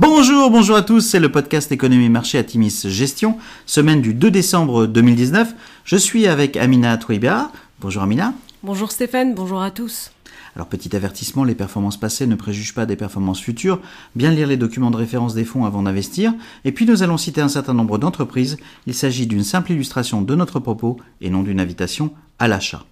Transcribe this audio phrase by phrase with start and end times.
[0.00, 4.30] Bonjour, bonjour à tous, c'est le podcast Économie Marché à Timis Gestion, semaine du 2
[4.30, 5.56] décembre 2019.
[5.82, 7.50] Je suis avec Amina Touiba.
[7.80, 8.32] Bonjour Amina.
[8.62, 10.12] Bonjour Stéphane, bonjour à tous.
[10.54, 13.80] Alors petit avertissement, les performances passées ne préjugent pas des performances futures.
[14.14, 16.32] Bien lire les documents de référence des fonds avant d'investir.
[16.64, 18.56] Et puis nous allons citer un certain nombre d'entreprises.
[18.86, 22.84] Il s'agit d'une simple illustration de notre propos et non d'une invitation à l'achat.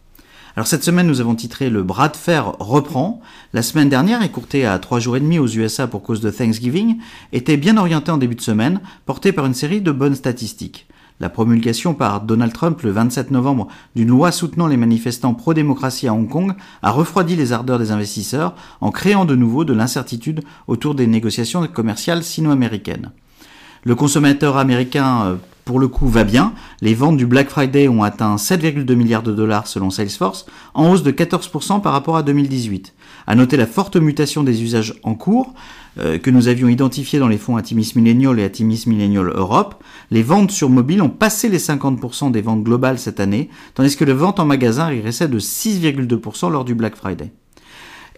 [0.57, 3.21] Alors cette semaine, nous avons titré Le bras de fer reprend.
[3.53, 6.97] La semaine dernière, écourtée à trois jours et demi aux USA pour cause de Thanksgiving,
[7.35, 10.87] était bien orientée en début de semaine, portée par une série de bonnes statistiques.
[11.21, 16.15] La promulgation par Donald Trump le 27 novembre d'une loi soutenant les manifestants pro-démocratie à
[16.15, 20.95] Hong Kong a refroidi les ardeurs des investisseurs en créant de nouveau de l'incertitude autour
[20.95, 23.11] des négociations commerciales sino-américaines.
[23.85, 25.37] Le consommateur américain euh,
[25.67, 26.55] pour le coup va bien.
[26.81, 31.03] Les ventes du Black Friday ont atteint 7,2 milliards de dollars selon Salesforce, en hausse
[31.03, 32.95] de 14% par rapport à 2018.
[33.27, 35.55] À noter la forte mutation des usages en cours
[35.99, 39.83] euh, que nous avions identifiés dans les fonds Atimis Millennial et Atimis Millennial Europe.
[40.13, 44.05] Les ventes sur mobile ont passé les 50% des ventes globales cette année, tandis que
[44.05, 47.33] les ventes en magasin régressaient de 6,2% lors du Black Friday.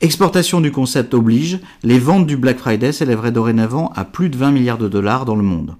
[0.02, 4.50] Exportation du concept oblige, les ventes du Black Friday s'élèveraient dorénavant à plus de 20
[4.50, 5.76] milliards de dollars dans le monde.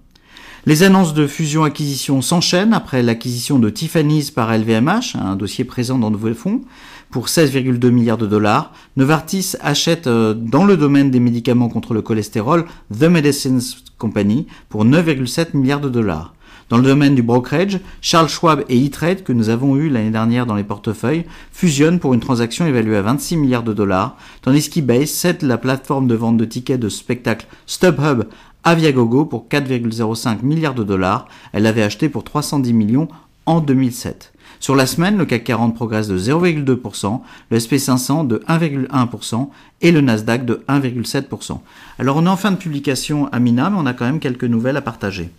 [0.67, 6.11] Les annonces de fusion-acquisition s'enchaînent après l'acquisition de Tiffany's par LVMH, un dossier présent dans
[6.11, 6.63] vos fonds,
[7.11, 8.73] pour 16,2 milliards de dollars.
[8.97, 13.61] Novartis achète euh, dans le domaine des médicaments contre le cholestérol The Medicines
[13.99, 16.35] Company pour 9,7 milliards de dollars.
[16.69, 20.45] Dans le domaine du brokerage, Charles Schwab et E-Trade, que nous avons eu l'année dernière
[20.45, 25.07] dans les portefeuilles, fusionnent pour une transaction évaluée à 26 milliards de dollars, tandis qu'eBay
[25.07, 28.25] cède la plateforme de vente de tickets de spectacle StubHub
[28.65, 31.29] à Viagogo pour 4,05 milliards de dollars.
[31.53, 33.09] Elle l'avait acheté pour 310 millions
[33.47, 34.33] en 2007.
[34.61, 37.21] Sur la semaine, le CAC 40 progresse de 0,2%,
[37.51, 39.49] le SP500 de 1,1%
[39.83, 41.61] et le Nasdaq de 1,7%.
[41.99, 44.45] Alors on est en fin de publication à Mina, mais on a quand même quelques
[44.45, 45.31] nouvelles à partager.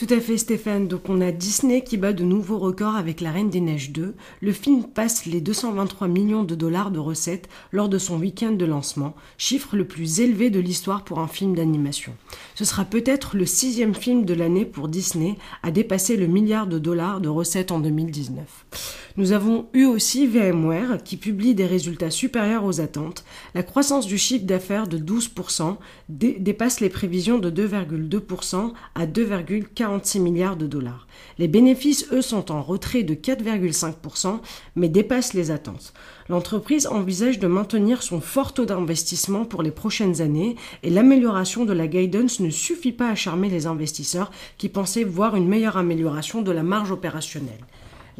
[0.00, 3.32] Tout à fait Stéphane, donc on a Disney qui bat de nouveaux records avec La
[3.32, 4.14] Reine des Neiges 2.
[4.40, 8.64] Le film passe les 223 millions de dollars de recettes lors de son week-end de
[8.64, 12.14] lancement, chiffre le plus élevé de l'histoire pour un film d'animation.
[12.54, 16.78] Ce sera peut-être le sixième film de l'année pour Disney à dépasser le milliard de
[16.78, 18.99] dollars de recettes en 2019.
[19.16, 23.24] Nous avons eu aussi VMware qui publie des résultats supérieurs aux attentes.
[23.54, 25.76] La croissance du chiffre d'affaires de 12%
[26.08, 31.08] dépasse les prévisions de 2,2% à 2,46 milliards de dollars.
[31.38, 34.38] Les bénéfices, eux, sont en retrait de 4,5%
[34.76, 35.92] mais dépassent les attentes.
[36.28, 40.54] L'entreprise envisage de maintenir son fort taux d'investissement pour les prochaines années
[40.84, 45.34] et l'amélioration de la guidance ne suffit pas à charmer les investisseurs qui pensaient voir
[45.34, 47.66] une meilleure amélioration de la marge opérationnelle.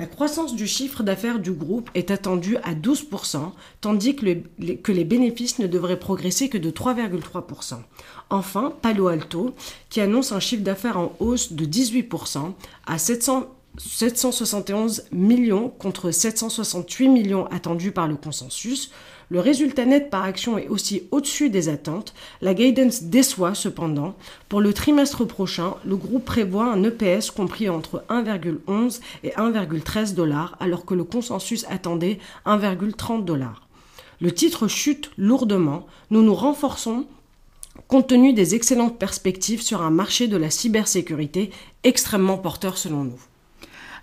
[0.00, 3.52] La croissance du chiffre d'affaires du groupe est attendue à 12%,
[3.82, 7.74] tandis que, les bénéfices ne devraient progresser que de 3,3%.
[8.30, 9.54] Enfin, Palo Alto,
[9.90, 12.54] qui annonce un chiffre d'affaires en hausse de 18%
[12.86, 12.96] à
[13.78, 18.90] 771 millions contre 768 millions attendus par le consensus,
[19.32, 22.14] le résultat net par action est aussi au-dessus des attentes.
[22.40, 24.16] La guidance déçoit cependant.
[24.48, 30.56] Pour le trimestre prochain, le groupe prévoit un EPS compris entre 1,11 et 1,13 dollars,
[30.58, 33.68] alors que le consensus attendait 1,30 dollars.
[34.20, 35.86] Le titre chute lourdement.
[36.10, 37.06] Nous nous renforçons
[37.86, 41.50] compte tenu des excellentes perspectives sur un marché de la cybersécurité
[41.84, 43.20] extrêmement porteur selon nous.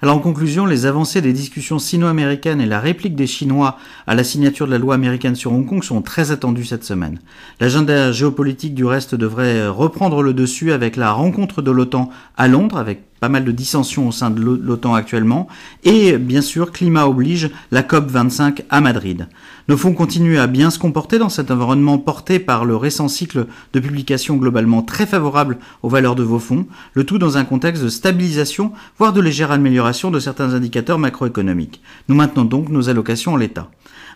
[0.01, 4.23] Alors en conclusion, les avancées des discussions sino-américaines et la réplique des Chinois à la
[4.23, 7.19] signature de la loi américaine sur Hong Kong sont très attendues cette semaine.
[7.59, 12.77] L'agenda géopolitique du reste devrait reprendre le dessus avec la rencontre de l'OTAN à Londres
[12.77, 15.47] avec pas mal de dissensions au sein de l'OTAN actuellement,
[15.83, 19.27] et bien sûr, climat oblige, la COP25 à Madrid.
[19.67, 23.47] Nos fonds continuent à bien se comporter dans cet environnement porté par le récent cycle
[23.73, 27.83] de publication globalement très favorable aux valeurs de vos fonds, le tout dans un contexte
[27.83, 31.81] de stabilisation, voire de légère amélioration de certains indicateurs macroéconomiques.
[32.07, 33.69] Nous maintenons donc nos allocations en l'état.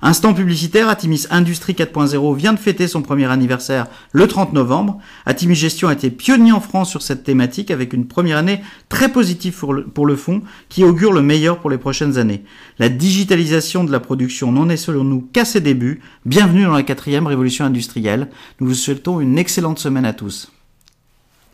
[0.04, 4.98] Instant publicitaire, Atimis Industrie 4.0 vient de fêter son premier anniversaire le 30 novembre.
[5.28, 9.10] Atimis Gestion a été pionnier en France sur cette thématique avec une première année très
[9.10, 12.44] positive pour le, fonds qui augure le meilleur pour les prochaines années.
[12.78, 16.02] La digitalisation de la production n'en est selon nous qu'à ses débuts.
[16.26, 18.30] Bienvenue dans la quatrième révolution industrielle.
[18.60, 20.52] Nous vous souhaitons une excellente semaine à tous.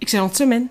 [0.01, 0.67] Excellente semaine.